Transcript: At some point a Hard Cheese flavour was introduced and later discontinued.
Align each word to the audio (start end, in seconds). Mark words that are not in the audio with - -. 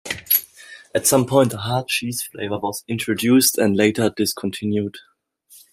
At 0.95 1.05
some 1.05 1.27
point 1.27 1.53
a 1.53 1.57
Hard 1.57 1.87
Cheese 1.87 2.23
flavour 2.23 2.57
was 2.57 2.83
introduced 2.87 3.59
and 3.59 3.77
later 3.77 4.09
discontinued. 4.09 4.97